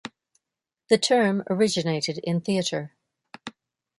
[0.89, 2.93] The term originated in theater.